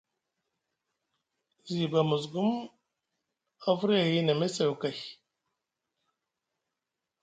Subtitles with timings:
[1.71, 2.51] Ziba Musgum
[3.67, 4.97] a firya ahi na mesew kay.